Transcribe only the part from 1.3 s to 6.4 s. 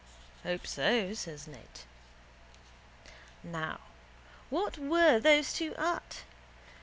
Ned. Now what were those two at?